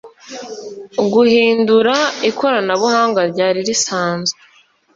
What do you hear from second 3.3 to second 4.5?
ryari risanzwe